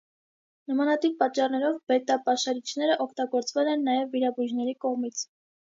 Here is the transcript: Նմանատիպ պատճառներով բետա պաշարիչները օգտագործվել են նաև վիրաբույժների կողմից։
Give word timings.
Նմանատիպ 0.71 1.19
պատճառներով 1.19 1.77
բետա 1.93 2.17
պաշարիչները 2.31 2.97
օգտագործվել 3.07 3.73
են 3.77 3.89
նաև 3.93 4.13
վիրաբույժների 4.17 4.77
կողմից։ 4.89 5.29